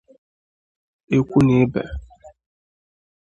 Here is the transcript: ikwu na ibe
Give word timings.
ikwu 1.17 1.39
na 1.45 1.51
ibe 1.61 1.81